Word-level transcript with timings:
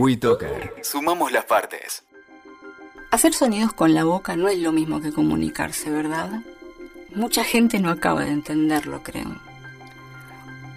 WeToker. 0.00 0.76
Sumamos 0.82 1.30
las 1.30 1.44
partes. 1.44 2.04
Hacer 3.10 3.34
sonidos 3.34 3.74
con 3.74 3.92
la 3.92 4.04
boca 4.04 4.34
no 4.34 4.48
es 4.48 4.58
lo 4.58 4.72
mismo 4.72 5.02
que 5.02 5.12
comunicarse, 5.12 5.90
¿verdad? 5.90 6.40
Mucha 7.14 7.44
gente 7.44 7.80
no 7.80 7.90
acaba 7.90 8.24
de 8.24 8.30
entenderlo, 8.30 9.02
creo. 9.02 9.36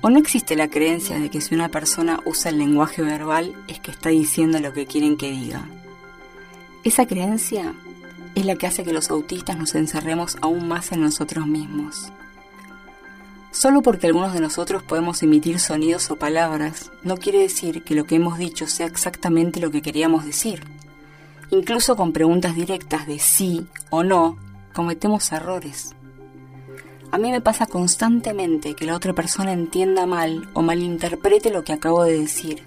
¿O 0.02 0.10
no 0.10 0.20
existe 0.20 0.58
la 0.58 0.70
creencia 0.70 1.18
de 1.20 1.30
que 1.30 1.40
si 1.40 1.56
una 1.56 1.70
persona 1.70 2.20
usa 2.26 2.52
el 2.52 2.58
lenguaje 2.58 3.02
verbal 3.02 3.56
es 3.70 3.80
que 3.80 3.92
está 3.92 4.10
diciendo 4.10 4.60
lo 4.60 4.74
que 4.74 4.88
quieren 4.88 5.16
que 5.16 5.32
diga? 5.32 5.70
Esa 6.84 7.08
creencia 7.08 7.74
es 8.36 8.46
la 8.46 8.58
que 8.58 8.68
hace 8.68 8.84
que 8.84 8.92
los 8.92 9.10
autistas 9.10 9.58
nos 9.58 9.74
encerremos 9.74 10.36
aún 10.42 10.68
más 10.68 10.92
en 10.92 11.00
nosotros 11.00 11.48
mismos. 11.48 12.12
Solo 13.54 13.84
porque 13.84 14.08
algunos 14.08 14.34
de 14.34 14.42
nosotros 14.42 14.82
podemos 14.82 15.22
emitir 15.22 15.60
sonidos 15.60 16.10
o 16.10 16.16
palabras, 16.16 16.92
no 17.04 17.18
quiere 17.18 17.38
decir 17.38 17.84
que 17.84 17.94
lo 17.94 18.06
que 18.06 18.16
hemos 18.16 18.40
dicho 18.40 18.66
sea 18.66 18.88
exactamente 18.88 19.60
lo 19.60 19.70
que 19.70 19.84
queríamos 19.84 20.26
decir. 20.26 20.64
Incluso 21.52 21.96
con 21.96 22.14
preguntas 22.14 22.56
directas 22.56 23.06
de 23.06 23.20
sí 23.20 23.68
o 23.92 24.04
no, 24.04 24.40
cometemos 24.74 25.32
errores. 25.32 25.94
A 27.12 27.20
mí 27.20 27.30
me 27.30 27.42
pasa 27.42 27.68
constantemente 27.68 28.74
que 28.74 28.88
la 28.88 28.96
otra 28.96 29.14
persona 29.14 29.54
entienda 29.54 30.08
mal 30.08 30.50
o 30.54 30.64
malinterprete 30.64 31.52
lo 31.52 31.64
que 31.64 31.74
acabo 31.74 32.04
de 32.04 32.20
decir. 32.20 32.64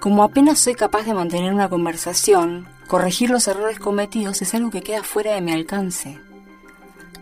Como 0.00 0.24
apenas 0.24 0.58
soy 0.58 0.74
capaz 0.74 1.04
de 1.04 1.14
mantener 1.14 1.54
una 1.54 1.68
conversación, 1.68 2.66
corregir 2.88 3.30
los 3.30 3.46
errores 3.46 3.78
cometidos 3.78 4.42
es 4.42 4.54
algo 4.54 4.70
que 4.70 4.82
queda 4.82 5.04
fuera 5.04 5.34
de 5.34 5.40
mi 5.40 5.52
alcance. 5.52 6.18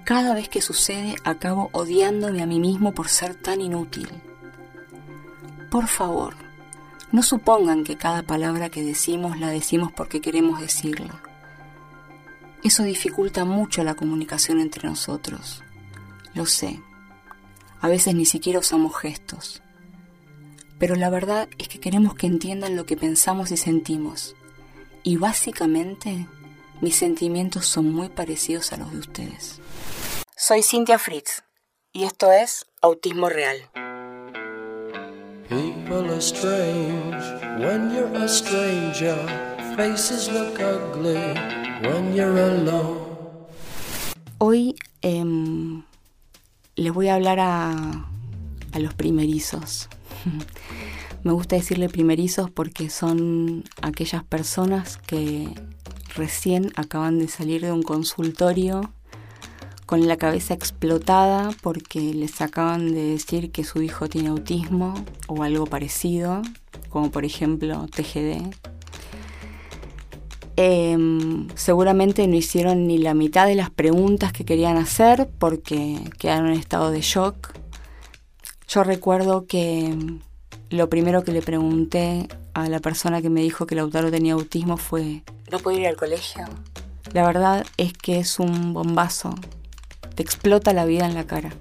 Cada 0.07 0.35
vez 0.35 0.49
que 0.49 0.63
sucede 0.63 1.17
acabo 1.25 1.69
odiándome 1.73 2.41
a 2.41 2.47
mí 2.47 2.61
mismo 2.61 2.95
por 2.95 3.09
ser 3.09 3.35
tan 3.35 3.61
inútil. 3.61 4.09
Por 5.69 5.89
favor, 5.89 6.37
no 7.11 7.25
supongan 7.25 7.83
que 7.83 7.97
cada 7.97 8.23
palabra 8.23 8.71
que 8.71 8.85
decimos 8.85 9.41
la 9.41 9.51
decimos 9.51 9.91
porque 9.91 10.21
queremos 10.21 10.61
decirla. 10.61 11.21
Eso 12.63 12.85
dificulta 12.85 13.45
mucho 13.45 13.83
la 13.83 13.97
comunicación 13.97 14.61
entre 14.61 14.89
nosotros. 14.89 15.65
Lo 16.35 16.47
sé. 16.47 16.81
A 17.81 17.89
veces 17.89 18.15
ni 18.15 18.27
siquiera 18.27 18.61
usamos 18.61 18.97
gestos. 18.97 19.61
Pero 20.79 20.95
la 20.95 21.11
verdad 21.11 21.49
es 21.59 21.67
que 21.67 21.81
queremos 21.81 22.15
que 22.15 22.29
entiendan 22.29 22.77
lo 22.77 22.87
que 22.87 22.97
pensamos 22.97 23.51
y 23.51 23.57
sentimos. 23.57 24.37
Y 25.03 25.17
básicamente, 25.17 26.29
mis 26.81 26.95
sentimientos 26.95 27.67
son 27.67 27.93
muy 27.93 28.09
parecidos 28.09 28.73
a 28.73 28.77
los 28.77 28.93
de 28.93 28.99
ustedes. 28.99 29.61
Soy 30.47 30.63
Cintia 30.63 30.97
Fritz 30.97 31.43
y 31.93 32.05
esto 32.05 32.31
es 32.31 32.67
Autismo 32.81 33.29
Real. 33.29 33.57
People 35.49 36.09
are 36.09 36.21
strange 36.21 37.21
when 37.59 37.93
you're 37.93 38.17
a 38.17 38.29
stranger. 38.29 39.17
Faces 39.77 40.31
look 40.31 40.61
ugly 40.61 41.35
when 41.83 42.15
you're 42.15 42.39
alone. 42.39 43.49
Hoy 44.39 44.77
eh, 45.03 45.25
les 46.77 46.93
voy 46.93 47.09
a 47.09 47.17
hablar 47.17 47.41
a, 47.41 47.73
a 48.71 48.79
los 48.79 48.95
primerizos. 48.95 49.89
Me 51.25 51.33
gusta 51.33 51.57
decirle 51.57 51.89
primerizos 51.89 52.53
porque 52.53 52.89
son 52.89 53.65
aquellas 53.83 54.23
personas 54.23 54.97
que 54.97 55.49
recién 56.15 56.71
acaban 56.77 57.19
de 57.19 57.27
salir 57.27 57.63
de 57.63 57.73
un 57.73 57.83
consultorio 57.83 58.93
con 59.87 60.09
la 60.09 60.17
cabeza 60.17 60.53
explotada 60.53 61.51
porque 61.63 62.01
les 62.01 62.41
acaban 62.41 62.93
de 62.93 63.05
decir 63.05 63.53
que 63.53 63.63
su 63.63 63.81
hijo 63.83 64.09
tiene 64.09 64.29
autismo 64.29 64.95
o 65.29 65.45
algo 65.45 65.67
parecido, 65.67 66.43
como 66.91 67.13
por 67.13 67.25
ejemplo 67.25 67.87
TGD. 67.95 68.51
Em, 70.57 71.49
seguramente 71.55 72.27
no 72.27 72.35
hicieron 72.35 72.87
ni 72.87 72.99
la 72.99 73.15
mitad 73.15 73.47
de 73.47 73.55
las 73.55 73.71
preguntas 73.71 74.33
que 74.33 74.45
querían 74.45 74.77
hacer 74.77 75.29
porque 75.39 75.99
quedaron 76.19 76.49
en 76.49 76.59
estado 76.59 76.91
de 76.91 77.03
shock. 77.03 77.53
Yo 78.67 78.83
recuerdo 78.83 79.47
que 79.47 79.95
lo 80.71 80.89
primero 80.89 81.23
que 81.23 81.31
le 81.31 81.43
pregunté 81.43 82.27
a 82.55 82.69
la 82.69 82.81
persona 82.81 83.23
que 83.23 83.31
me 83.31 83.43
dijo 83.43 83.67
que 83.67 83.77
Lautaro 83.77 84.11
tenía 84.11 84.33
autismo 84.33 84.79
fue, 84.79 85.23
¿no 85.53 85.59
puedo 85.61 85.79
ir 85.79 85.87
al 85.87 85.97
colegio? 85.97 86.45
La 87.13 87.25
verdad 87.25 87.65
es 87.77 87.93
que 87.93 88.19
es 88.19 88.41
un 88.41 88.73
bombazo 88.73 89.35
te 90.17 90.23
explota 90.23 90.73
la 90.73 90.87
vida 90.87 91.07
en 91.07 91.15
la 91.15 91.27
cara. 91.27 91.53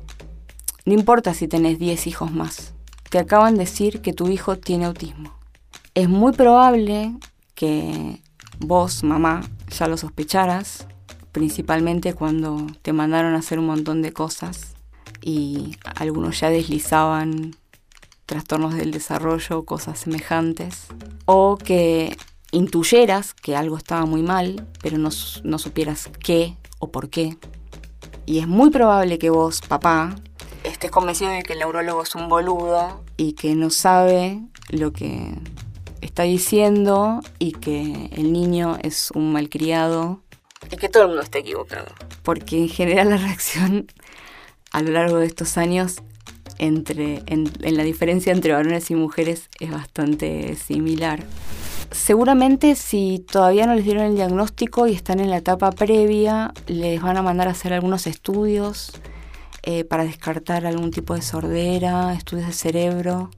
No 0.85 0.93
importa 0.93 1.33
si 1.33 1.47
tenés 1.47 1.77
10 1.77 2.07
hijos 2.07 2.31
más, 2.31 2.73
te 3.09 3.19
acaban 3.19 3.55
de 3.55 3.65
decir 3.65 4.01
que 4.01 4.13
tu 4.13 4.29
hijo 4.29 4.57
tiene 4.57 4.85
autismo. 4.85 5.37
Es 5.93 6.09
muy 6.09 6.31
probable 6.31 7.13
que 7.53 8.21
vos, 8.59 9.03
mamá, 9.03 9.41
ya 9.69 9.87
lo 9.87 9.97
sospecharas, 9.97 10.87
principalmente 11.31 12.13
cuando 12.13 12.65
te 12.81 12.93
mandaron 12.93 13.35
a 13.35 13.39
hacer 13.39 13.59
un 13.59 13.65
montón 13.65 14.01
de 14.01 14.13
cosas 14.13 14.75
y 15.21 15.75
algunos 15.95 16.39
ya 16.39 16.49
deslizaban 16.49 17.55
trastornos 18.25 18.75
del 18.75 18.91
desarrollo, 18.91 19.65
cosas 19.65 19.99
semejantes, 19.99 20.87
o 21.25 21.57
que 21.57 22.15
intuyeras 22.51 23.33
que 23.33 23.55
algo 23.55 23.77
estaba 23.77 24.05
muy 24.05 24.21
mal, 24.21 24.65
pero 24.81 24.97
no, 24.97 25.09
no 25.43 25.59
supieras 25.59 26.09
qué 26.23 26.55
o 26.79 26.89
por 26.89 27.09
qué. 27.09 27.37
Y 28.25 28.39
es 28.39 28.47
muy 28.47 28.69
probable 28.69 29.19
que 29.19 29.29
vos, 29.29 29.61
papá, 29.61 30.15
estés 30.63 30.91
convencido 30.91 31.31
de 31.31 31.43
que 31.43 31.53
el 31.53 31.59
neurólogo 31.59 32.03
es 32.03 32.15
un 32.15 32.27
boludo 32.27 33.03
y 33.17 33.33
que 33.33 33.55
no 33.55 33.69
sabe 33.69 34.41
lo 34.69 34.91
que 34.91 35.35
está 36.01 36.23
diciendo 36.23 37.21
y 37.39 37.51
que 37.51 38.09
el 38.13 38.33
niño 38.33 38.77
es 38.81 39.11
un 39.11 39.31
malcriado 39.31 40.21
y 40.71 40.77
que 40.77 40.89
todo 40.89 41.03
el 41.03 41.09
mundo 41.09 41.23
está 41.23 41.39
equivocado. 41.39 41.87
Porque 42.23 42.57
en 42.57 42.69
general 42.69 43.09
la 43.09 43.17
reacción 43.17 43.87
a 44.71 44.81
lo 44.81 44.91
largo 44.91 45.17
de 45.17 45.27
estos 45.27 45.57
años 45.57 45.97
entre, 46.57 47.23
en 47.27 47.51
la 47.59 47.83
diferencia 47.83 48.31
entre 48.31 48.53
varones 48.53 48.89
y 48.89 48.95
mujeres 48.95 49.49
es 49.59 49.71
bastante 49.71 50.55
similar. 50.55 51.23
Seguramente 51.91 52.75
si 52.75 53.19
todavía 53.19 53.67
no 53.67 53.75
les 53.75 53.85
dieron 53.85 54.03
el 54.03 54.15
diagnóstico 54.15 54.87
y 54.87 54.93
están 54.93 55.19
en 55.19 55.29
la 55.29 55.37
etapa 55.37 55.71
previa, 55.71 56.53
les 56.67 57.01
van 57.01 57.17
a 57.17 57.21
mandar 57.21 57.47
a 57.47 57.51
hacer 57.51 57.73
algunos 57.73 58.07
estudios 58.07 58.91
eh, 59.63 59.83
para 59.83 60.03
descartar 60.03 60.65
algún 60.65 60.91
tipo 60.91 61.15
de 61.15 61.21
sordera, 61.21 62.13
estudios 62.13 62.47
de 62.47 62.53
cerebro, 62.53 63.31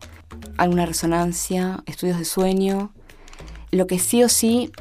alguna 0.57 0.85
resonancia, 0.85 1.83
estudios 1.85 2.17
de 2.17 2.25
sueño. 2.25 2.91
Lo 3.71 3.85
que 3.85 3.99
sí 3.99 4.23
o 4.23 4.29
sí 4.29 4.71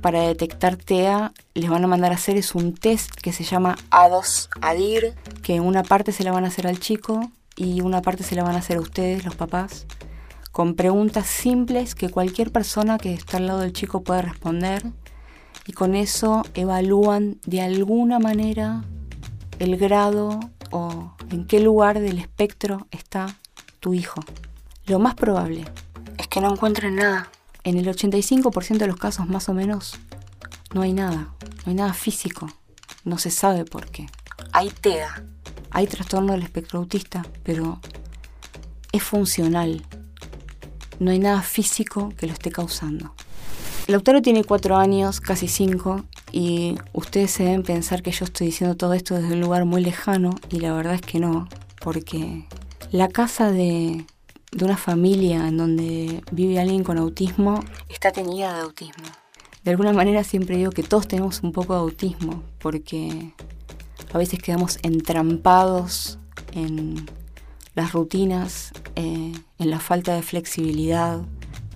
para 0.00 0.22
detectar 0.22 0.76
TEA 0.76 1.32
les 1.54 1.70
van 1.70 1.84
a 1.84 1.88
mandar 1.88 2.12
a 2.12 2.16
hacer 2.16 2.36
es 2.36 2.54
un 2.54 2.74
test 2.74 3.14
que 3.14 3.32
se 3.32 3.44
llama 3.44 3.76
A2-ADIR, 3.90 5.14
que 5.42 5.60
una 5.60 5.82
parte 5.82 6.12
se 6.12 6.24
la 6.24 6.32
van 6.32 6.44
a 6.44 6.48
hacer 6.48 6.66
al 6.66 6.80
chico 6.80 7.30
y 7.54 7.82
una 7.82 8.00
parte 8.00 8.22
se 8.22 8.34
la 8.34 8.42
van 8.42 8.54
a 8.54 8.58
hacer 8.58 8.78
a 8.78 8.80
ustedes, 8.80 9.24
los 9.24 9.34
papás 9.34 9.86
con 10.52 10.74
preguntas 10.74 11.26
simples 11.26 11.94
que 11.94 12.10
cualquier 12.10 12.50
persona 12.50 12.98
que 12.98 13.14
está 13.14 13.36
al 13.36 13.46
lado 13.46 13.60
del 13.60 13.72
chico 13.72 14.02
puede 14.02 14.22
responder 14.22 14.84
y 15.66 15.72
con 15.72 15.94
eso 15.94 16.44
evalúan 16.54 17.38
de 17.46 17.60
alguna 17.60 18.18
manera 18.18 18.84
el 19.58 19.76
grado 19.76 20.40
o 20.70 21.14
en 21.30 21.46
qué 21.46 21.60
lugar 21.60 22.00
del 22.00 22.18
espectro 22.18 22.86
está 22.90 23.36
tu 23.78 23.94
hijo. 23.94 24.20
Lo 24.86 24.98
más 24.98 25.14
probable 25.14 25.64
es 26.18 26.26
que 26.26 26.40
no 26.40 26.52
encuentren 26.52 26.96
nada. 26.96 27.30
En 27.62 27.76
el 27.76 27.86
85% 27.86 28.78
de 28.78 28.86
los 28.86 28.96
casos 28.96 29.28
más 29.28 29.48
o 29.48 29.54
menos 29.54 29.98
no 30.72 30.82
hay 30.82 30.92
nada, 30.92 31.34
no 31.40 31.66
hay 31.66 31.74
nada 31.74 31.92
físico, 31.92 32.48
no 33.04 33.18
se 33.18 33.30
sabe 33.30 33.64
por 33.64 33.86
qué. 33.90 34.06
Hay 34.52 34.70
TEA, 34.70 35.24
hay 35.70 35.86
trastorno 35.86 36.32
del 36.32 36.42
espectro 36.42 36.78
autista, 36.78 37.24
pero 37.44 37.80
es 38.92 39.02
funcional, 39.02 39.84
no 41.00 41.10
hay 41.10 41.18
nada 41.18 41.42
físico 41.42 42.12
que 42.16 42.28
lo 42.28 42.32
esté 42.32 42.52
causando. 42.52 43.12
Lautaro 43.88 44.22
tiene 44.22 44.44
cuatro 44.44 44.76
años, 44.76 45.20
casi 45.20 45.48
cinco, 45.48 46.04
y 46.30 46.76
ustedes 46.92 47.32
se 47.32 47.42
deben 47.42 47.64
pensar 47.64 48.02
que 48.02 48.12
yo 48.12 48.24
estoy 48.24 48.46
diciendo 48.46 48.76
todo 48.76 48.92
esto 48.92 49.16
desde 49.16 49.32
un 49.32 49.40
lugar 49.40 49.64
muy 49.64 49.82
lejano, 49.82 50.36
y 50.48 50.60
la 50.60 50.72
verdad 50.72 50.94
es 50.94 51.00
que 51.00 51.18
no, 51.18 51.48
porque 51.80 52.46
la 52.92 53.08
casa 53.08 53.50
de, 53.50 54.06
de 54.52 54.64
una 54.64 54.76
familia 54.76 55.48
en 55.48 55.56
donde 55.56 56.22
vive 56.30 56.60
alguien 56.60 56.84
con 56.84 56.98
autismo 56.98 57.64
está 57.88 58.12
teñida 58.12 58.54
de 58.54 58.60
autismo. 58.60 59.04
De 59.64 59.72
alguna 59.72 59.92
manera 59.92 60.22
siempre 60.22 60.56
digo 60.56 60.70
que 60.70 60.82
todos 60.82 61.08
tenemos 61.08 61.42
un 61.42 61.52
poco 61.52 61.74
de 61.74 61.80
autismo, 61.80 62.44
porque 62.60 63.32
a 64.12 64.18
veces 64.18 64.40
quedamos 64.40 64.78
entrampados 64.82 66.18
en 66.52 67.08
las 67.74 67.92
rutinas, 67.92 68.72
eh, 68.96 69.32
en 69.58 69.70
la 69.70 69.80
falta 69.80 70.14
de 70.14 70.22
flexibilidad, 70.22 71.20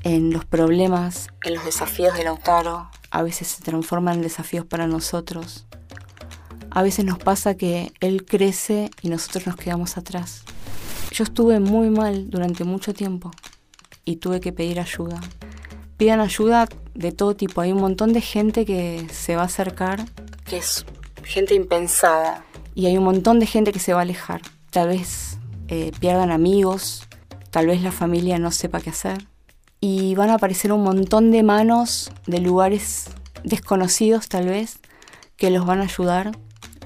en 0.02 0.32
los 0.32 0.44
problemas, 0.44 1.28
en 1.44 1.54
los 1.54 1.64
desafíos 1.64 2.14
de 2.14 2.24
Lautaro. 2.24 2.90
A 3.10 3.22
veces 3.22 3.48
se 3.48 3.62
transforman 3.62 4.16
en 4.16 4.22
desafíos 4.22 4.66
para 4.66 4.86
nosotros. 4.86 5.66
A 6.70 6.82
veces 6.82 7.04
nos 7.04 7.18
pasa 7.18 7.56
que 7.56 7.92
él 8.00 8.24
crece 8.24 8.90
y 9.00 9.08
nosotros 9.08 9.46
nos 9.46 9.56
quedamos 9.56 9.96
atrás. 9.96 10.44
Yo 11.12 11.22
estuve 11.22 11.60
muy 11.60 11.90
mal 11.90 12.28
durante 12.30 12.64
mucho 12.64 12.92
tiempo. 12.92 13.30
y 14.06 14.16
tuve 14.16 14.40
que 14.40 14.52
pedir 14.52 14.80
ayuda. 14.80 15.18
Pidan 15.96 16.20
ayuda 16.20 16.68
de 16.92 17.10
todo 17.12 17.34
tipo. 17.34 17.62
Hay 17.62 17.72
un 17.72 17.80
montón 17.80 18.12
de 18.12 18.20
gente 18.20 18.66
que 18.66 19.06
se 19.10 19.34
va 19.34 19.42
a 19.42 19.46
acercar, 19.46 20.04
que 20.44 20.58
es 20.58 20.84
gente 21.22 21.54
impensada. 21.54 22.44
Y 22.74 22.84
hay 22.84 22.98
un 22.98 23.04
montón 23.04 23.40
de 23.40 23.46
gente 23.46 23.72
que 23.72 23.78
se 23.78 23.94
va 23.94 24.00
a 24.00 24.02
alejar. 24.02 24.42
Tal 24.70 24.88
vez 24.88 25.38
eh, 25.68 25.92
pierdan 26.00 26.30
amigos, 26.30 27.08
tal 27.50 27.66
vez 27.66 27.82
la 27.82 27.92
familia 27.92 28.38
no 28.38 28.50
sepa 28.50 28.80
qué 28.80 28.90
hacer. 28.90 29.26
Y 29.80 30.14
van 30.14 30.30
a 30.30 30.34
aparecer 30.34 30.72
un 30.72 30.82
montón 30.82 31.30
de 31.30 31.42
manos 31.42 32.10
de 32.26 32.40
lugares 32.40 33.10
desconocidos 33.44 34.28
tal 34.28 34.46
vez 34.46 34.78
que 35.36 35.50
los 35.50 35.66
van 35.66 35.80
a 35.80 35.84
ayudar, 35.84 36.32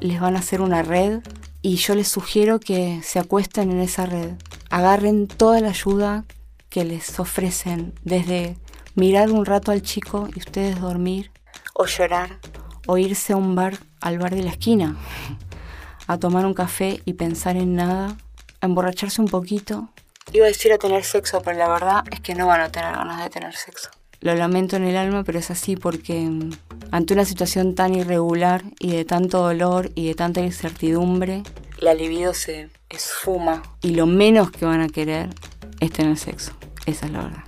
les 0.00 0.20
van 0.20 0.36
a 0.36 0.40
hacer 0.40 0.60
una 0.60 0.82
red 0.82 1.20
y 1.62 1.76
yo 1.76 1.94
les 1.94 2.08
sugiero 2.08 2.60
que 2.60 3.00
se 3.02 3.18
acuesten 3.18 3.70
en 3.70 3.80
esa 3.80 4.06
red, 4.06 4.32
agarren 4.70 5.26
toda 5.26 5.60
la 5.60 5.70
ayuda 5.70 6.24
que 6.68 6.84
les 6.84 7.18
ofrecen, 7.18 7.94
desde 8.04 8.56
mirar 8.94 9.30
un 9.30 9.44
rato 9.44 9.72
al 9.72 9.82
chico 9.82 10.28
y 10.34 10.38
ustedes 10.38 10.80
dormir, 10.80 11.30
o 11.74 11.86
llorar, 11.86 12.38
o 12.86 12.98
irse 12.98 13.32
a 13.32 13.36
un 13.36 13.54
bar, 13.54 13.78
al 14.00 14.18
bar 14.18 14.34
de 14.34 14.42
la 14.42 14.50
esquina, 14.50 14.96
a 16.06 16.18
tomar 16.18 16.46
un 16.46 16.54
café 16.54 17.00
y 17.04 17.14
pensar 17.14 17.56
en 17.56 17.74
nada, 17.74 18.16
a 18.60 18.66
emborracharse 18.66 19.20
un 19.20 19.28
poquito. 19.28 19.88
Iba 20.32 20.46
a 20.46 20.48
decir 20.48 20.72
a 20.72 20.78
tener 20.78 21.04
sexo, 21.04 21.40
pero 21.42 21.58
la 21.58 21.68
verdad 21.68 22.04
es 22.10 22.20
que 22.20 22.34
no 22.34 22.46
van 22.46 22.60
a 22.60 22.70
tener 22.70 22.92
ganas 22.92 23.22
de 23.22 23.30
tener 23.30 23.54
sexo. 23.54 23.90
Lo 24.20 24.34
lamento 24.34 24.76
en 24.76 24.84
el 24.84 24.96
alma, 24.96 25.22
pero 25.22 25.38
es 25.38 25.50
así 25.50 25.76
porque 25.76 26.20
mm, 26.20 26.50
ante 26.90 27.14
una 27.14 27.24
situación 27.24 27.74
tan 27.74 27.94
irregular 27.94 28.62
y 28.80 28.90
de 28.90 29.04
tanto 29.04 29.38
dolor 29.38 29.90
y 29.94 30.08
de 30.08 30.14
tanta 30.14 30.40
incertidumbre, 30.40 31.44
la 31.78 31.94
libido 31.94 32.34
se 32.34 32.70
esfuma 32.88 33.62
y 33.80 33.90
lo 33.90 34.06
menos 34.06 34.50
que 34.50 34.64
van 34.64 34.80
a 34.80 34.88
querer 34.88 35.30
es 35.80 35.92
tener 35.92 36.18
sexo. 36.18 36.52
Esa 36.86 37.06
es 37.06 37.12
la 37.12 37.22
verdad. 37.22 37.44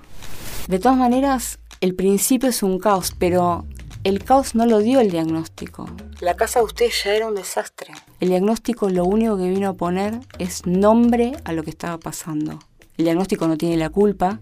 De 0.67 0.79
todas 0.79 0.97
maneras, 0.97 1.59
el 1.81 1.95
principio 1.95 2.49
es 2.49 2.63
un 2.63 2.79
caos, 2.79 3.13
pero 3.17 3.65
el 4.03 4.23
caos 4.23 4.55
no 4.55 4.65
lo 4.65 4.79
dio 4.79 4.99
el 4.99 5.11
diagnóstico. 5.11 5.87
La 6.19 6.35
casa 6.35 6.59
de 6.59 6.65
ustedes 6.65 7.03
ya 7.03 7.13
era 7.13 7.27
un 7.27 7.35
desastre. 7.35 7.93
El 8.19 8.29
diagnóstico 8.29 8.89
lo 8.89 9.05
único 9.05 9.37
que 9.37 9.49
vino 9.49 9.69
a 9.69 9.73
poner 9.73 10.19
es 10.39 10.65
nombre 10.65 11.33
a 11.43 11.53
lo 11.53 11.63
que 11.63 11.69
estaba 11.69 11.99
pasando. 11.99 12.59
El 12.97 13.05
diagnóstico 13.05 13.47
no 13.47 13.57
tiene 13.57 13.77
la 13.77 13.89
culpa, 13.89 14.39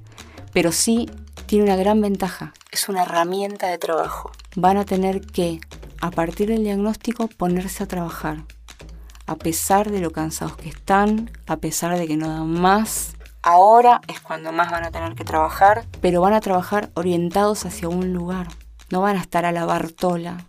pero 0.54 0.72
sí 0.72 1.10
tiene 1.46 1.66
una 1.66 1.76
gran 1.76 2.00
ventaja. 2.00 2.54
Es 2.72 2.88
una 2.88 3.04
herramienta 3.04 3.68
de 3.68 3.78
trabajo. 3.78 4.32
Van 4.56 4.78
a 4.78 4.86
tener 4.86 5.22
que, 5.22 5.60
a 6.00 6.10
partir 6.12 6.48
del 6.48 6.64
diagnóstico, 6.64 7.28
ponerse 7.28 7.84
a 7.84 7.88
trabajar. 7.88 8.44
A 9.26 9.36
pesar 9.36 9.92
de 9.92 10.00
lo 10.00 10.12
cansados 10.12 10.56
que 10.56 10.70
están, 10.70 11.32
a 11.48 11.58
pesar 11.58 11.98
de 11.98 12.08
que 12.08 12.18
no 12.18 12.30
dan 12.30 12.50
más. 12.50 13.14
Ahora 13.42 14.02
es 14.08 14.22
cuando 14.22 14.52
más 14.52 14.72
van 14.72 14.86
a 14.86 14.92
tener 14.92 15.16
que 15.16 15.24
trabajar, 15.24 15.86
pero 16.02 16.22
van 16.22 16.34
a 16.34 16.42
trabajar 16.42 16.92
orientados 16.96 17.66
hacia 17.66 17.90
un 17.90 18.14
lugar. 18.14 18.48
No 18.92 19.02
van 19.02 19.18
a 19.18 19.22
estar 19.22 19.46
a 19.46 19.52
la 19.52 19.66
bartola. 19.66 20.46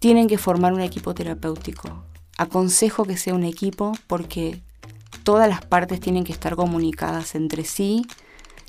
Tienen 0.00 0.28
que 0.28 0.38
formar 0.38 0.72
un 0.72 0.80
equipo 0.80 1.14
terapéutico. 1.14 2.04
Aconsejo 2.36 3.04
que 3.04 3.16
sea 3.16 3.34
un 3.34 3.44
equipo 3.44 3.92
porque 4.06 4.62
todas 5.22 5.48
las 5.48 5.64
partes 5.64 6.00
tienen 6.00 6.24
que 6.24 6.32
estar 6.32 6.56
comunicadas 6.56 7.34
entre 7.34 7.64
sí 7.64 8.06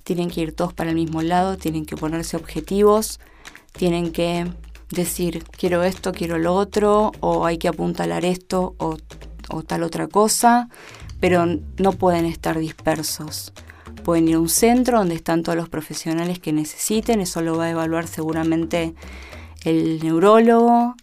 tienen 0.09 0.31
que 0.31 0.41
ir 0.41 0.55
todos 0.55 0.73
para 0.73 0.89
el 0.89 0.95
mismo 0.95 1.21
lado, 1.21 1.55
tienen 1.55 1.85
que 1.85 1.95
ponerse 1.95 2.35
objetivos, 2.35 3.19
tienen 3.73 4.11
que 4.11 4.51
decir 4.89 5.43
quiero 5.43 5.83
esto, 5.83 6.13
quiero 6.13 6.39
lo 6.39 6.55
otro, 6.55 7.11
o 7.19 7.45
hay 7.45 7.59
que 7.59 7.67
apuntalar 7.67 8.25
esto 8.25 8.73
o, 8.79 8.97
o 9.49 9.61
tal 9.61 9.83
otra 9.83 10.07
cosa, 10.07 10.67
pero 11.19 11.45
no 11.45 11.91
pueden 11.91 12.25
estar 12.25 12.57
dispersos. 12.57 13.53
Pueden 14.09 14.27
ir 14.27 14.37
a 14.37 14.39
un 14.39 14.49
centro 14.49 14.97
donde 14.97 15.13
están 15.13 15.43
todos 15.43 15.55
los 15.55 15.69
profesionales 15.69 16.39
que 16.39 16.51
necesiten, 16.51 17.21
eso 17.21 17.43
lo 17.43 17.55
va 17.55 17.65
a 17.65 17.69
evaluar 17.69 18.07
seguramente 18.07 18.95
el 19.63 20.03
neurólogo 20.03 20.95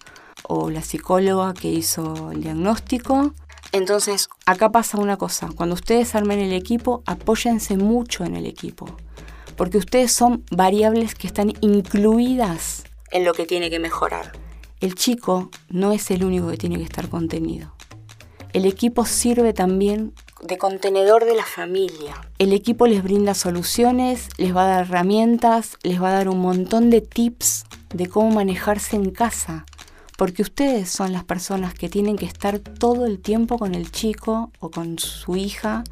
o 0.42 0.70
la 0.70 0.82
psicóloga 0.82 1.54
que 1.54 1.68
hizo 1.68 2.32
el 2.32 2.42
diagnóstico 2.42 3.32
entonces, 3.70 4.28
acá 4.44 4.72
pasa 4.72 4.98
una 4.98 5.16
cosa, 5.16 5.50
cuando 5.54 5.76
ustedes 5.76 6.16
armen 6.16 6.40
el 6.40 6.52
equipo, 6.52 7.04
apóyense 7.06 7.76
mucho 7.76 8.24
en 8.24 8.34
el 8.34 8.44
equipo, 8.44 8.86
porque 9.56 9.78
ustedes 9.78 10.10
son 10.10 10.44
variables 10.50 11.14
que 11.14 11.28
están 11.28 11.52
incluidas 11.60 12.82
en 13.12 13.24
lo 13.24 13.34
que 13.34 13.46
tiene 13.46 13.70
que 13.70 13.78
mejorar. 13.78 14.32
El 14.80 14.96
chico 14.96 15.52
no 15.68 15.92
es 15.92 16.10
el 16.10 16.24
único 16.24 16.48
que 16.48 16.56
tiene 16.56 16.78
que 16.78 16.82
estar 16.82 17.08
contenido. 17.08 17.72
El 18.52 18.64
equipo 18.64 19.04
sirve 19.04 19.52
también 19.52 20.12
de 20.40 20.58
contenedor 20.58 21.24
de 21.24 21.34
la 21.34 21.44
familia. 21.44 22.14
El 22.38 22.52
equipo 22.52 22.86
les 22.86 23.02
brinda 23.02 23.34
soluciones, 23.34 24.28
les 24.36 24.54
va 24.54 24.64
a 24.64 24.68
dar 24.68 24.86
herramientas, 24.86 25.76
les 25.82 26.00
va 26.02 26.10
a 26.10 26.12
dar 26.12 26.28
un 26.28 26.40
montón 26.40 26.90
de 26.90 27.00
tips 27.00 27.64
de 27.94 28.08
cómo 28.08 28.30
manejarse 28.30 28.96
en 28.96 29.10
casa, 29.10 29.64
porque 30.16 30.42
ustedes 30.42 30.90
son 30.90 31.12
las 31.12 31.24
personas 31.24 31.74
que 31.74 31.88
tienen 31.88 32.16
que 32.16 32.26
estar 32.26 32.58
todo 32.58 33.06
el 33.06 33.20
tiempo 33.20 33.58
con 33.58 33.74
el 33.74 33.90
chico 33.90 34.50
o 34.60 34.70
con 34.70 34.98
su 34.98 35.36
hija 35.36 35.84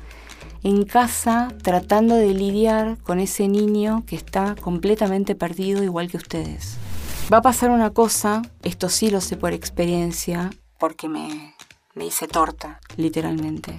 en 0.63 0.85
casa 0.85 1.49
tratando 1.63 2.17
de 2.17 2.33
lidiar 2.33 2.99
con 3.03 3.21
ese 3.21 3.49
niño 3.49 4.03
que 4.07 4.17
está 4.17 4.57
completamente 4.57 5.35
perdido 5.35 5.85
igual 5.85 6.11
que 6.11 6.17
ustedes. 6.17 6.79
Va 7.33 7.39
a 7.39 7.43
pasar 7.43 7.71
una 7.71 7.91
cosa, 7.91 8.43
esto 8.63 8.89
sí 8.89 9.11
lo 9.11 9.21
sé 9.21 9.37
por 9.37 9.53
experiencia, 9.53 10.51
porque 10.79 11.09
me, 11.09 11.55
me 11.95 12.07
hice 12.07 12.27
torta, 12.29 12.81
literalmente, 12.97 13.77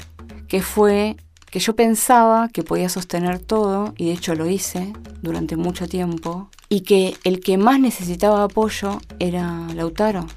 que 0.47 0.61
fue 0.61 1.17
que 1.49 1.59
yo 1.59 1.75
pensaba 1.75 2.49
que 2.49 2.63
podía 2.63 2.89
sostener 2.89 3.39
todo, 3.39 3.93
y 3.97 4.07
de 4.07 4.13
hecho 4.13 4.35
lo 4.35 4.49
hice 4.49 4.91
durante 5.21 5.55
mucho 5.55 5.87
tiempo, 5.87 6.49
y 6.67 6.81
que 6.81 7.15
el 7.23 7.39
que 7.39 7.57
más 7.57 7.79
necesitaba 7.79 8.43
apoyo 8.43 8.99
era 9.19 9.65
Lautaro. 9.73 10.27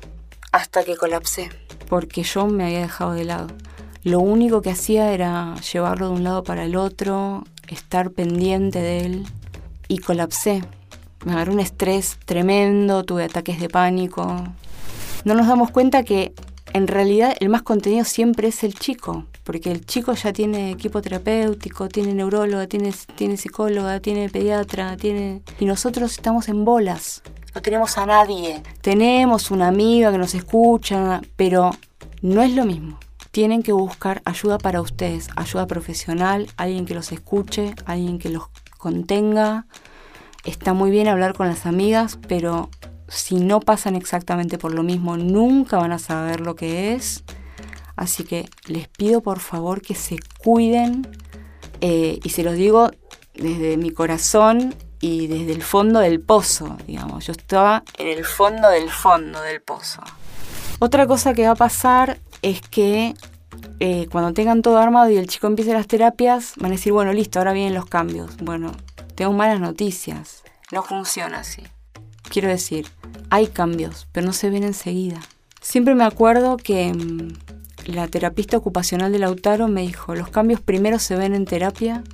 Hasta 0.53 0.85
que 0.85 0.97
colapsé, 0.97 1.51
porque 1.89 2.23
yo 2.23 2.47
me 2.47 2.67
había 2.67 2.81
dejado 2.81 3.15
de 3.15 3.25
lado. 3.25 3.49
Lo 4.05 4.21
único 4.21 4.63
que 4.63 4.71
hacía 4.71 5.13
era 5.13 5.57
llevarlo 5.73 6.09
de 6.09 6.15
un 6.15 6.25
lado 6.25 6.45
para 6.45 6.65
el 6.65 6.77
otro, 6.77 7.45
estar 7.67 8.13
pendiente 8.13 8.81
de 8.81 9.01
él, 9.01 9.27
y 9.89 9.99
colapsé. 9.99 10.63
Me 11.25 11.33
agarró 11.33 11.53
un 11.53 11.61
estrés 11.61 12.17
tremendo, 12.25 13.03
tuve 13.03 13.25
ataques 13.25 13.59
de 13.59 13.69
pánico. 13.69 14.45
No 15.25 15.35
nos 15.35 15.49
damos 15.49 15.73
cuenta 15.73 16.05
que 16.05 16.33
en 16.73 16.87
realidad 16.87 17.35
el 17.41 17.49
más 17.49 17.63
contenido 17.63 18.05
siempre 18.05 18.49
es 18.49 18.63
el 18.63 18.75
chico, 18.75 19.25
porque 19.49 19.73
el 19.73 19.87
chico 19.87 20.13
ya 20.13 20.31
tiene 20.31 20.73
equipo 20.73 21.01
terapéutico, 21.01 21.89
tiene 21.89 22.13
neuróloga, 22.13 22.67
tiene, 22.67 22.93
tiene 23.15 23.39
psicóloga, 23.39 23.99
tiene 23.99 24.29
pediatra, 24.29 24.95
tiene... 24.99 25.41
Y 25.59 25.65
nosotros 25.65 26.13
estamos 26.13 26.51
en 26.51 26.67
bolas. 26.67 27.23
No 27.55 27.63
tenemos 27.63 27.97
a 27.97 28.05
nadie. 28.05 28.63
Tenemos 28.83 29.51
una 29.51 29.69
amiga 29.69 30.13
que 30.13 30.19
nos 30.19 30.35
escucha, 30.35 31.23
pero 31.37 31.71
no 32.21 32.43
es 32.43 32.53
lo 32.53 32.67
mismo. 32.67 32.99
Tienen 33.31 33.63
que 33.63 33.73
buscar 33.73 34.21
ayuda 34.27 34.59
para 34.59 34.83
ustedes, 34.83 35.31
ayuda 35.35 35.67
profesional, 35.67 36.47
alguien 36.59 36.85
que 36.85 36.93
los 36.93 37.11
escuche, 37.11 37.75
alguien 37.87 38.19
que 38.19 38.29
los 38.29 38.51
contenga. 38.77 39.65
Está 40.45 40.75
muy 40.75 40.91
bien 40.91 41.09
hablar 41.09 41.33
con 41.33 41.49
las 41.49 41.65
amigas, 41.65 42.19
pero 42.29 42.69
si 43.09 43.37
no 43.37 43.61
pasan 43.61 43.97
exactamente 43.97 44.59
por 44.59 44.75
lo 44.75 44.83
mismo, 44.83 45.17
nunca 45.17 45.79
van 45.79 45.93
a 45.93 45.99
saber 45.99 46.41
lo 46.41 46.55
que 46.55 46.93
es. 46.93 47.25
Así 47.99 48.23
que 48.23 48.49
les 48.67 48.87
pido 48.89 49.21
por 49.21 49.41
favor 49.41 49.83
que 49.83 49.95
se 49.95 50.19
cuiden 50.39 51.07
eh, 51.81 52.21
y 52.23 52.29
se 52.31 52.45
los 52.45 52.55
digo 52.55 52.91
desde 53.35 53.77
mi 53.77 53.91
corazón 53.91 54.75
y 55.01 55.27
desde 55.27 55.53
el 55.53 55.63
fondo 55.63 55.99
del 55.99 56.21
pozo, 56.21 56.77
digamos. 56.87 57.27
Yo 57.27 57.33
estaba 57.33 57.83
en 57.99 58.07
el 58.07 58.25
fondo 58.25 58.69
del 58.69 58.89
fondo 58.89 59.41
del 59.43 59.61
pozo. 59.61 60.03
Otra 60.79 61.09
cosa 61.09 61.35
que 61.35 61.45
va 61.45 61.53
a 61.53 61.57
pasar 61.57 62.19
es 62.43 62.61
que 62.61 63.15
eh, 63.81 64.07
cuando 64.13 64.33
tengan 64.33 64.63
todo 64.63 64.79
armado 64.79 65.11
y 65.11 65.17
el 65.17 65.27
chico 65.27 65.49
empiece 65.49 65.73
las 65.73 65.89
terapias, 65.89 66.55
van 66.57 66.71
a 66.71 66.75
decir, 66.77 66.93
bueno, 66.93 67.13
listo, 67.13 67.41
ahora 67.41 67.53
vienen 67.53 67.75
los 67.75 67.87
cambios. 67.87 68.37
Bueno, 68.37 68.73
tengo 69.17 69.33
malas 69.33 69.61
noticias. 69.61 70.45
No 70.71 70.85
funciona 70.85 71.41
así. 71.41 71.65
Quiero 72.31 72.49
decir, 72.49 72.87
hay 73.31 73.49
cambios, 73.49 74.07
pero 74.13 74.27
no 74.27 74.33
se 74.33 74.51
ven 74.51 74.63
enseguida. 74.63 75.21
Siempre 75.61 75.97
me 75.97 76.05
acuerdo 76.05 76.57
que 76.57 76.93
mm, 76.93 77.58
la 77.93 78.09
terapista 78.09 78.57
ocupacional 78.57 79.13
de 79.13 79.19
Lautaro 79.19 79.69
me 79.69 79.83
dijo, 79.83 80.15
los 80.15 80.29
cambios 80.29 80.61
primero 80.61 80.99
se 80.99 81.17
ven 81.17 81.35
en 81.35 81.47
terapia, 81.47 82.05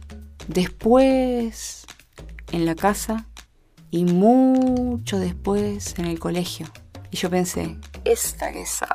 después 0.46 1.86
en 2.52 2.64
la 2.64 2.74
casa 2.74 3.26
y 3.90 4.04
mucho 4.04 5.18
después 5.18 5.98
en 5.98 6.06
el 6.06 6.18
colegio. 6.18 6.66
Y 7.10 7.16
yo 7.16 7.30
pensé, 7.30 7.76
esta 8.04 8.52
que 8.52 8.66
sabe. 8.66 8.90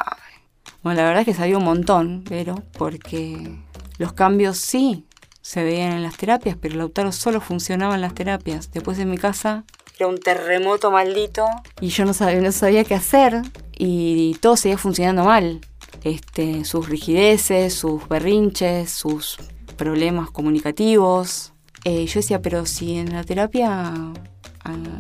Bueno, 0.82 1.02
la 1.02 1.08
verdad 1.08 1.22
es 1.22 1.26
que 1.26 1.34
sabía 1.34 1.58
un 1.58 1.66
montón, 1.66 2.24
pero 2.28 2.64
porque 2.78 3.58
los 3.98 4.14
cambios 4.14 4.58
sí 4.58 5.06
se 5.42 5.64
veían 5.64 5.92
en 5.92 6.04
las 6.04 6.16
terapias, 6.16 6.56
pero 6.60 6.76
Lautaro 6.76 7.12
solo 7.12 7.42
funcionaba 7.42 7.96
en 7.96 8.02
las 8.02 8.14
terapias. 8.14 8.72
Después 8.72 9.00
en 9.00 9.10
mi 9.10 9.18
casa 9.18 9.66
era 9.98 10.08
un 10.08 10.18
terremoto 10.18 10.92
maldito 10.92 11.46
y 11.82 11.90
yo 11.90 12.06
no 12.06 12.14
sabía, 12.14 12.40
no 12.40 12.54
sabía 12.54 12.86
qué 12.86 12.96
hacer 12.96 13.42
y 13.78 14.36
todo 14.36 14.56
seguía 14.56 14.78
funcionando 14.78 15.26
mal 15.26 15.60
este, 16.04 16.66
sus 16.66 16.90
rigideces, 16.90 17.74
sus 17.74 18.08
berrinches, 18.08 18.92
sus 18.92 19.38
problemas 19.78 20.32
comunicativos. 20.32 21.54
Eh, 21.86 22.06
yo 22.06 22.20
decía, 22.20 22.42
pero 22.42 22.66
si 22.66 22.98
en 22.98 23.14
la 23.14 23.24
terapia 23.24 23.94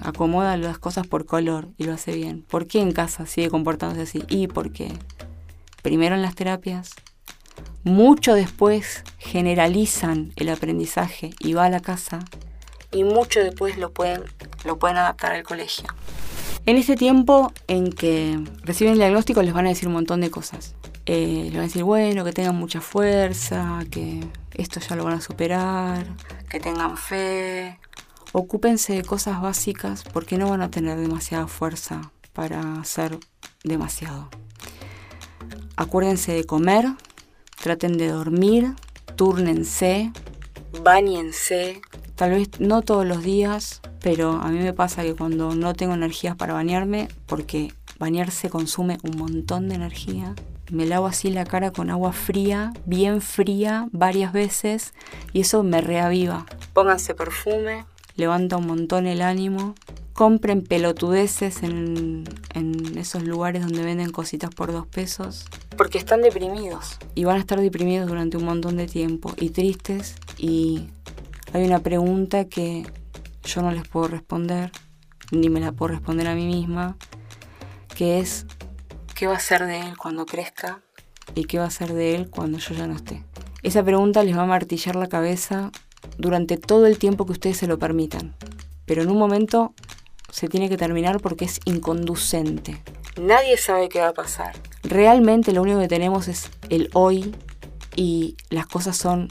acomoda 0.04 0.58
las 0.58 0.80
cosas 0.80 1.06
por 1.06 1.26
color 1.26 1.70
y 1.78 1.84
lo 1.84 1.94
hace 1.94 2.14
bien, 2.14 2.44
¿por 2.50 2.66
qué 2.66 2.80
en 2.82 2.92
casa 2.92 3.26
sigue 3.26 3.50
comportándose 3.50 4.02
así? 4.02 4.24
Y 4.30 4.48
porque 4.48 4.92
primero 5.84 6.16
en 6.16 6.22
las 6.22 6.36
terapias, 6.36 6.96
mucho 7.84 8.34
después 8.34 9.04
generalizan 9.18 10.32
el 10.36 10.50
aprendizaje 10.50 11.32
y 11.40 11.54
va 11.54 11.66
a 11.66 11.70
la 11.70 11.82
casa 11.82 12.20
y 12.92 13.04
mucho 13.04 13.40
después 13.42 13.78
lo 13.78 13.92
pueden, 13.92 14.24
lo 14.66 14.80
pueden 14.80 14.98
adaptar 14.98 15.34
al 15.34 15.44
colegio. 15.44 15.88
En 16.66 16.78
ese 16.78 16.96
tiempo 16.96 17.52
en 17.68 17.92
que 17.92 18.40
reciben 18.64 18.94
el 18.94 19.00
diagnóstico 19.00 19.42
les 19.42 19.54
van 19.54 19.66
a 19.66 19.70
decir 19.70 19.88
un 19.88 19.94
montón 19.94 20.22
de 20.22 20.30
cosas. 20.30 20.76
Eh, 21.12 21.46
les 21.46 21.54
van 21.54 21.62
a 21.62 21.64
decir, 21.64 21.84
bueno, 21.84 22.24
que 22.24 22.34
tengan 22.34 22.56
mucha 22.56 22.82
fuerza, 22.82 23.80
que 23.90 24.24
esto 24.54 24.80
ya 24.80 24.96
lo 24.96 25.06
van 25.06 25.16
a 25.16 25.22
superar, 25.22 26.06
que 26.48 26.60
tengan 26.60 26.98
fe. 26.98 27.80
Ocúpense 28.32 28.94
de 28.94 29.02
cosas 29.02 29.42
básicas 29.42 30.04
porque 30.04 30.38
no 30.38 30.52
van 30.52 30.62
a 30.62 30.70
tener 30.70 31.00
demasiada 31.00 31.48
fuerza 31.48 32.12
para 32.32 32.76
hacer 32.80 33.18
demasiado. 33.64 34.30
Acuérdense 35.78 36.34
de 36.34 36.44
comer, 36.44 36.86
traten 37.60 37.98
de 37.98 38.10
dormir, 38.10 38.76
turnense, 39.16 40.12
bañense, 40.84 41.82
tal 42.14 42.30
vez 42.34 42.50
no 42.60 42.84
todos 42.84 43.08
los 43.08 43.24
días, 43.24 43.82
pero 44.00 44.34
a 44.34 44.50
mí 44.50 44.60
me 44.60 44.74
pasa 44.74 45.02
que 45.02 45.16
cuando 45.16 45.56
no 45.56 45.74
tengo 45.74 45.96
energías 45.96 46.36
para 46.36 46.54
bañarme, 46.54 47.08
porque 47.26 47.74
bañarse 47.98 48.52
consume 48.52 49.00
un 49.02 49.18
montón 49.18 49.70
de 49.70 49.74
energía, 49.76 50.36
me 50.72 50.86
lavo 50.86 51.08
así 51.08 51.30
la 51.30 51.46
cara 51.46 51.72
con 51.72 51.90
agua 51.90 52.14
fría, 52.14 52.74
bien 52.86 53.22
fría, 53.22 53.88
varias 53.92 54.34
veces, 54.34 54.94
y 55.34 55.42
eso 55.42 55.64
me 55.64 55.82
reaviva. 55.82 56.46
Pónganse 56.74 57.16
perfume, 57.16 57.86
levanta 58.16 58.58
un 58.58 58.68
montón 58.68 59.08
el 59.08 59.22
ánimo. 59.22 59.76
Compren 60.14 60.64
pelotudeces 60.64 61.64
en, 61.64 62.26
en 62.54 62.98
esos 62.98 63.24
lugares 63.24 63.64
donde 63.64 63.84
venden 63.84 64.12
cositas 64.12 64.54
por 64.54 64.74
dos 64.74 64.86
pesos. 64.86 65.46
Porque 65.78 65.98
están 65.98 66.22
deprimidos. 66.22 66.98
Y 67.16 67.24
van 67.24 67.38
a 67.38 67.40
estar 67.40 67.62
deprimidos 67.62 68.10
durante 68.10 68.36
un 68.36 68.44
montón 68.44 68.76
de 68.76 68.86
tiempo. 68.86 69.34
Y 69.38 69.52
tristes. 69.52 70.16
Y 70.38 70.90
hay 71.54 71.66
una 71.66 71.80
pregunta 71.80 72.46
que 72.46 72.86
yo 73.44 73.62
no 73.62 73.72
les 73.72 73.88
puedo 73.88 74.10
responder, 74.10 74.72
ni 75.32 75.50
me 75.50 75.60
la 75.60 75.72
puedo 75.72 75.94
responder 75.94 76.28
a 76.28 76.36
mí 76.36 76.46
misma, 76.46 76.98
que 77.96 78.20
es, 78.20 78.46
¿qué 79.20 79.28
va 79.28 79.36
a 79.36 79.40
ser 79.42 79.66
de 79.66 79.82
él 79.82 79.98
cuando 79.98 80.26
crezca? 80.26 80.80
¿Y 81.36 81.44
qué 81.44 81.60
va 81.60 81.66
a 81.66 81.72
ser 81.72 81.92
de 81.92 82.16
él 82.16 82.30
cuando 82.30 82.58
yo 82.58 82.74
ya 82.74 82.88
no 82.88 82.96
esté? 82.96 83.22
Esa 83.64 83.84
pregunta 83.84 84.24
les 84.24 84.38
va 84.38 84.44
a 84.44 84.46
martillar 84.46 84.96
la 84.96 85.08
cabeza 85.08 85.72
durante 86.18 86.56
todo 86.56 86.86
el 86.86 86.98
tiempo 86.98 87.26
que 87.26 87.34
ustedes 87.34 87.58
se 87.58 87.68
lo 87.68 87.78
permitan. 87.78 88.34
Pero 88.86 89.02
en 89.02 89.10
un 89.10 89.18
momento 89.18 89.74
se 90.32 90.48
tiene 90.48 90.70
que 90.70 90.78
terminar 90.78 91.20
porque 91.20 91.44
es 91.44 91.60
inconducente. 91.66 92.82
Nadie 93.20 93.58
sabe 93.58 93.90
qué 93.90 94.00
va 94.00 94.08
a 94.08 94.14
pasar. 94.14 94.56
Realmente 94.84 95.52
lo 95.52 95.64
único 95.64 95.82
que 95.82 95.90
tenemos 95.90 96.30
es 96.30 96.50
el 96.70 96.90
hoy 96.94 97.36
y 97.98 98.38
las 98.50 98.68
cosas 98.68 98.96
son 98.96 99.28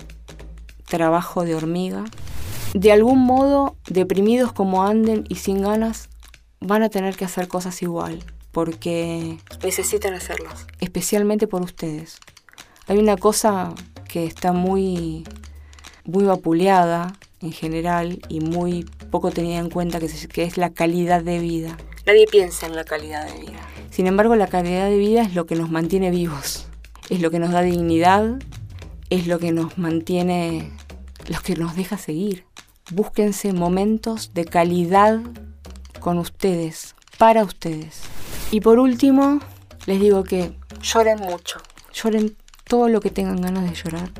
trabajo 0.86 1.46
de 1.46 1.54
hormiga. 1.54 2.04
De 2.74 2.92
algún 2.92 3.20
modo, 3.20 3.74
deprimidos 3.88 4.52
como 4.52 4.82
anden 4.82 5.24
y 5.30 5.36
sin 5.36 5.62
ganas, 5.62 6.10
van 6.60 6.82
a 6.82 6.90
tener 6.90 7.16
que 7.16 7.24
hacer 7.24 7.48
cosas 7.48 7.80
igual, 7.80 8.22
porque 8.52 9.38
necesitan 9.62 10.14
hacerlas, 10.14 10.66
especialmente 10.80 11.46
por 11.46 11.62
ustedes. 11.62 12.18
Hay 12.86 12.98
una 12.98 13.16
cosa 13.16 13.74
que 14.08 14.24
está 14.24 14.52
muy, 14.52 15.24
muy 16.04 16.24
vapuleada 16.24 17.12
en 17.40 17.52
general 17.52 18.20
y 18.28 18.40
muy 18.40 18.84
poco 19.10 19.30
tenida 19.30 19.58
en 19.58 19.70
cuenta, 19.70 20.00
que, 20.00 20.08
que 20.28 20.44
es 20.44 20.56
la 20.56 20.70
calidad 20.70 21.22
de 21.22 21.38
vida. 21.38 21.76
Nadie 22.06 22.26
piensa 22.26 22.66
en 22.66 22.74
la 22.74 22.84
calidad 22.84 23.26
de 23.26 23.40
vida. 23.40 23.60
Sin 23.90 24.06
embargo, 24.06 24.36
la 24.36 24.46
calidad 24.46 24.88
de 24.88 24.96
vida 24.96 25.22
es 25.22 25.34
lo 25.34 25.46
que 25.46 25.54
nos 25.54 25.70
mantiene 25.70 26.10
vivos, 26.10 26.66
es 27.10 27.20
lo 27.20 27.30
que 27.30 27.38
nos 27.38 27.52
da 27.52 27.62
dignidad, 27.62 28.38
es 29.10 29.26
lo 29.26 29.38
que 29.38 29.52
nos 29.52 29.76
mantiene, 29.78 30.70
lo 31.28 31.40
que 31.40 31.56
nos 31.56 31.76
deja 31.76 31.98
seguir. 31.98 32.44
Búsquense 32.90 33.52
momentos 33.52 34.32
de 34.34 34.44
calidad 34.44 35.20
con 36.00 36.18
ustedes, 36.18 36.94
para 37.18 37.44
ustedes. 37.44 38.02
Y 38.50 38.60
por 38.60 38.78
último, 38.78 39.40
les 39.86 40.00
digo 40.00 40.24
que 40.24 40.52
lloren 40.80 41.18
mucho, 41.18 41.60
lloren 41.92 42.34
todo 42.64 42.88
lo 42.88 43.00
que 43.00 43.10
tengan 43.10 43.42
ganas 43.42 43.68
de 43.68 43.74
llorar, 43.74 44.10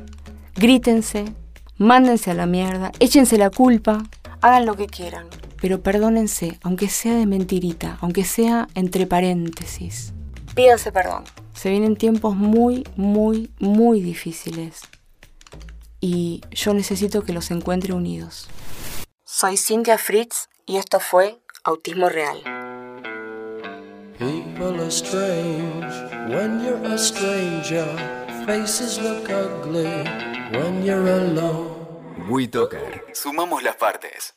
grítense, 0.55 1.33
mándense 1.77 2.29
a 2.29 2.35
la 2.35 2.45
mierda, 2.45 2.91
échense 2.99 3.37
la 3.39 3.49
culpa, 3.49 4.03
hagan 4.41 4.67
lo 4.67 4.75
que 4.75 4.85
quieran, 4.85 5.27
pero 5.59 5.81
perdónense, 5.81 6.59
aunque 6.61 6.89
sea 6.89 7.15
de 7.15 7.25
mentirita, 7.25 7.97
aunque 8.01 8.23
sea 8.23 8.67
entre 8.75 9.07
paréntesis. 9.07 10.13
Pídanse 10.53 10.91
perdón. 10.91 11.23
Se 11.53 11.71
vienen 11.71 11.95
tiempos 11.95 12.35
muy, 12.35 12.87
muy, 12.95 13.51
muy 13.59 14.01
difíciles. 14.01 14.81
Y 15.99 16.41
yo 16.51 16.73
necesito 16.73 17.23
que 17.23 17.33
los 17.33 17.51
encuentre 17.51 17.93
unidos. 17.93 18.47
Soy 19.25 19.57
Cynthia 19.57 19.97
Fritz 19.97 20.47
y 20.65 20.77
esto 20.77 20.99
fue 20.99 21.39
Autismo 21.63 22.07
Real. 22.07 22.58
People 24.19 24.81
are 24.81 24.91
strange 24.91 25.93
when 26.27 26.61
you're 26.61 26.83
a 26.83 26.97
stranger. 26.97 27.87
Faces 28.45 28.99
look 28.99 29.29
ugly 29.29 30.03
when 30.51 30.83
you're 30.83 31.07
alone. 31.07 31.87
WeToker. 32.27 33.01
Sumamos 33.13 33.63
las 33.63 33.77
partes. 33.77 34.33